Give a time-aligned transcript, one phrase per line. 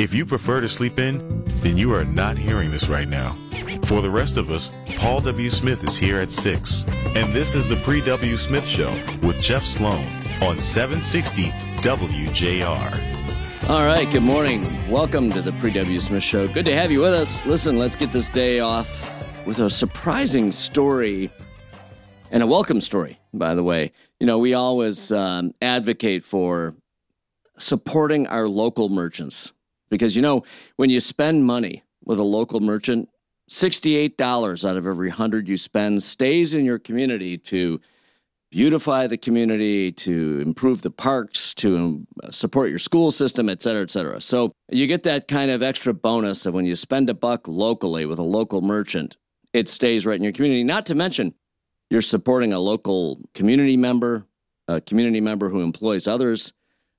[0.00, 3.36] If you prefer to sleep in, then you are not hearing this right now.
[3.82, 5.50] For the rest of us, Paul W.
[5.50, 6.86] Smith is here at 6.
[6.88, 8.38] And this is the Pre W.
[8.38, 8.92] Smith Show
[9.22, 10.02] with Jeff Sloan
[10.40, 11.50] on 760
[11.82, 13.68] WJR.
[13.68, 14.90] All right, good morning.
[14.90, 15.98] Welcome to the Pre W.
[15.98, 16.48] Smith Show.
[16.48, 17.44] Good to have you with us.
[17.44, 18.88] Listen, let's get this day off
[19.46, 21.30] with a surprising story
[22.30, 23.92] and a welcome story, by the way.
[24.18, 26.74] You know, we always um, advocate for
[27.58, 29.52] supporting our local merchants
[29.90, 30.44] because, you know,
[30.76, 33.08] when you spend money with a local merchant,
[33.50, 37.80] $68 out of every 100 you spend stays in your community to
[38.50, 43.82] beautify the community, to improve the parks, to um, support your school system, et cetera,
[43.82, 44.20] et cetera.
[44.20, 48.06] So you get that kind of extra bonus of when you spend a buck locally
[48.06, 49.16] with a local merchant,
[49.52, 50.64] it stays right in your community.
[50.64, 51.34] Not to mention,
[51.90, 54.26] you're supporting a local community member,
[54.68, 56.52] a community member who employs others,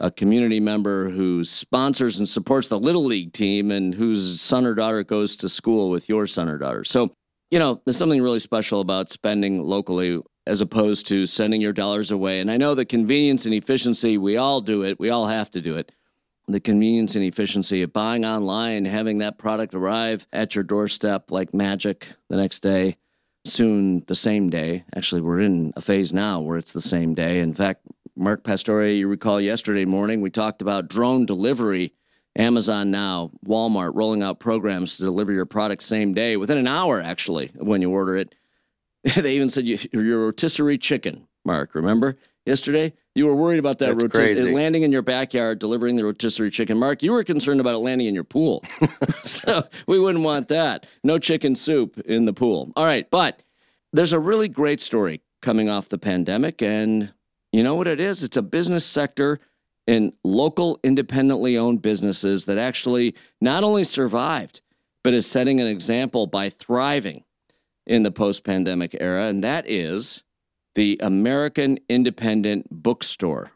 [0.00, 4.74] a community member who sponsors and supports the Little League team and whose son or
[4.74, 6.84] daughter goes to school with your son or daughter.
[6.84, 7.12] So,
[7.50, 12.10] you know, there's something really special about spending locally as opposed to sending your dollars
[12.10, 12.40] away.
[12.40, 15.60] And I know the convenience and efficiency, we all do it, we all have to
[15.60, 15.92] do it.
[16.46, 21.52] The convenience and efficiency of buying online, having that product arrive at your doorstep like
[21.52, 22.94] magic the next day,
[23.44, 24.84] soon the same day.
[24.96, 27.40] Actually, we're in a phase now where it's the same day.
[27.40, 27.82] In fact,
[28.18, 31.94] Mark Pastore, you recall yesterday morning, we talked about drone delivery.
[32.36, 37.00] Amazon now, Walmart rolling out programs to deliver your product same day within an hour,
[37.00, 38.34] actually, when you order it.
[39.16, 42.92] they even said you, your rotisserie chicken, Mark, remember yesterday?
[43.14, 46.76] You were worried about that roti- landing in your backyard, delivering the rotisserie chicken.
[46.76, 48.64] Mark, you were concerned about it landing in your pool.
[49.22, 50.86] so we wouldn't want that.
[51.04, 52.72] No chicken soup in the pool.
[52.74, 53.42] All right, but
[53.92, 57.12] there's a really great story coming off the pandemic, and
[57.52, 58.22] you know what it is?
[58.22, 59.40] It's a business sector
[59.86, 64.60] in local, independently owned businesses that actually not only survived,
[65.02, 67.24] but is setting an example by thriving
[67.86, 69.24] in the post pandemic era.
[69.24, 70.22] And that is
[70.74, 73.52] the American Independent Bookstore.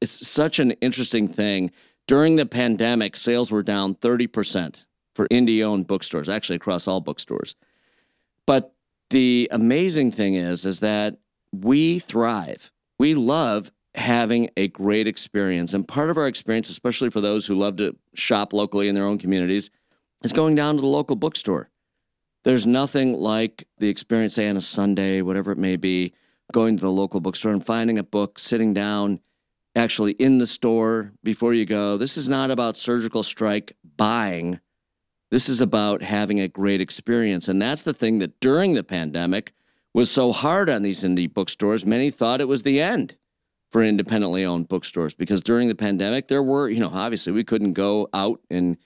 [0.00, 1.70] It's such an interesting thing.
[2.06, 4.84] During the pandemic, sales were down 30%
[5.14, 7.54] for indie owned bookstores, actually across all bookstores.
[8.46, 8.72] But
[9.10, 11.18] the amazing thing is, is that
[11.52, 15.72] we thrive we love having a great experience.
[15.72, 19.06] And part of our experience, especially for those who love to shop locally in their
[19.06, 19.70] own communities,
[20.22, 21.70] is going down to the local bookstore.
[22.44, 26.12] There's nothing like the experience, say, on a Sunday, whatever it may be,
[26.52, 29.20] going to the local bookstore and finding a book, sitting down,
[29.74, 31.96] actually in the store before you go.
[31.96, 34.60] This is not about surgical strike buying.
[35.30, 37.48] This is about having a great experience.
[37.48, 39.52] And that's the thing that during the pandemic,
[39.98, 43.16] was so hard on these indie bookstores, many thought it was the end
[43.72, 47.72] for independently owned bookstores because during the pandemic, there were, you know, obviously we couldn't
[47.72, 48.76] go out and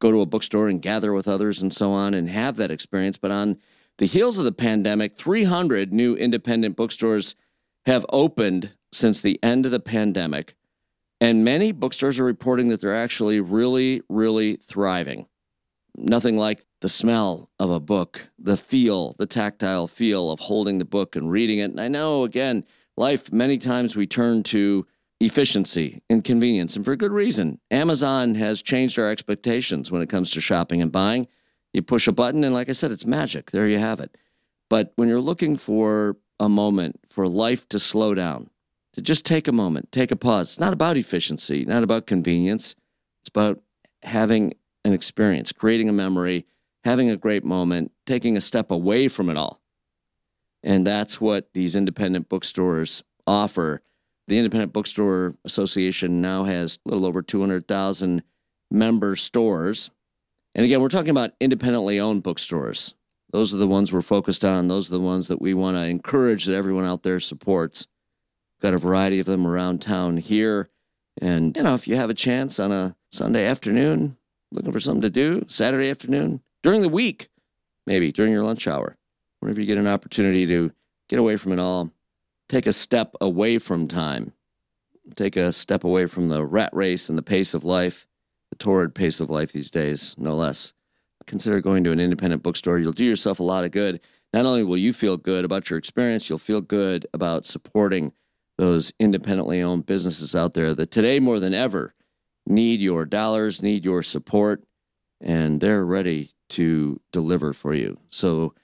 [0.00, 3.18] go to a bookstore and gather with others and so on and have that experience.
[3.18, 3.58] But on
[3.98, 7.34] the heels of the pandemic, 300 new independent bookstores
[7.84, 10.54] have opened since the end of the pandemic.
[11.20, 15.26] And many bookstores are reporting that they're actually really, really thriving.
[15.96, 20.84] Nothing like the smell of a book, the feel, the tactile feel of holding the
[20.84, 21.70] book and reading it.
[21.70, 22.64] And I know, again,
[22.96, 24.86] life, many times we turn to
[25.20, 27.60] efficiency and convenience, and for good reason.
[27.70, 31.28] Amazon has changed our expectations when it comes to shopping and buying.
[31.72, 33.50] You push a button, and like I said, it's magic.
[33.50, 34.16] There you have it.
[34.68, 38.50] But when you're looking for a moment for life to slow down,
[38.94, 42.74] to just take a moment, take a pause, it's not about efficiency, not about convenience.
[43.22, 43.60] It's about
[44.02, 44.54] having
[44.84, 46.46] an experience, creating a memory,
[46.84, 49.60] having a great moment, taking a step away from it all.
[50.62, 53.82] And that's what these independent bookstores offer.
[54.28, 58.22] The Independent Bookstore Association now has a little over 200,000
[58.70, 59.90] member stores.
[60.54, 62.94] And again, we're talking about independently owned bookstores.
[63.32, 64.68] Those are the ones we're focused on.
[64.68, 67.86] Those are the ones that we want to encourage that everyone out there supports.
[68.60, 70.68] Got a variety of them around town here.
[71.20, 74.16] And, you know, if you have a chance on a Sunday afternoon,
[74.52, 77.28] looking for something to do, Saturday afternoon, during the week,
[77.86, 78.96] maybe during your lunch hour,
[79.40, 80.72] whenever you get an opportunity to
[81.08, 81.90] get away from it all,
[82.48, 84.32] take a step away from time,
[85.16, 88.06] take a step away from the rat race and the pace of life,
[88.50, 90.72] the torrid pace of life these days, no less.
[91.26, 92.78] Consider going to an independent bookstore.
[92.78, 94.00] You'll do yourself a lot of good.
[94.32, 98.12] Not only will you feel good about your experience, you'll feel good about supporting
[98.58, 101.94] those independently owned businesses out there that today more than ever
[102.46, 104.64] need your dollars, need your support,
[105.20, 107.98] and they're ready to deliver for you.
[108.10, 108.54] So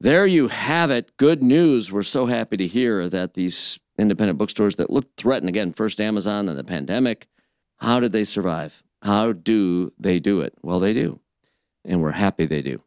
[0.00, 1.16] there you have it.
[1.16, 1.90] Good news.
[1.90, 6.46] We're so happy to hear that these independent bookstores that looked threatened again, first Amazon,
[6.46, 7.26] then the pandemic,
[7.78, 8.82] how did they survive?
[9.02, 10.54] How do they do it?
[10.62, 11.20] Well, they do.
[11.84, 12.80] And we're happy they do.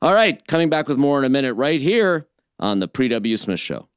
[0.00, 2.28] All right, coming back with more in a minute right here
[2.58, 3.36] on the Pre W.
[3.36, 3.88] Smith Show.